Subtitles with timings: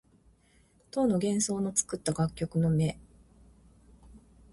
[0.89, 2.97] 唐の玄宗の作った楽曲の名。